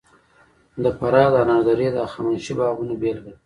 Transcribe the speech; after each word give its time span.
د 0.83 0.85
فراه 0.97 1.29
د 1.33 1.35
انار 1.41 1.61
درې 1.69 1.87
د 1.91 1.97
هخامنشي 2.05 2.53
باغونو 2.59 2.93
بېلګه 3.01 3.31
ده 3.33 3.37